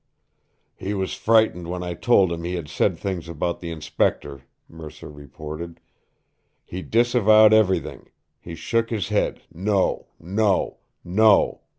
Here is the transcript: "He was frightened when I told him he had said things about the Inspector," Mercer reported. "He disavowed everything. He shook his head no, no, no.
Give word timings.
"He 0.75 0.95
was 0.95 1.13
frightened 1.13 1.67
when 1.69 1.83
I 1.83 1.93
told 1.93 2.31
him 2.31 2.43
he 2.43 2.55
had 2.55 2.67
said 2.69 2.97
things 2.97 3.29
about 3.29 3.59
the 3.59 3.69
Inspector," 3.69 4.41
Mercer 4.67 5.11
reported. 5.11 5.79
"He 6.65 6.81
disavowed 6.81 7.53
everything. 7.53 8.09
He 8.39 8.55
shook 8.55 8.89
his 8.89 9.09
head 9.09 9.43
no, 9.53 10.07
no, 10.19 10.79
no. 11.03 11.61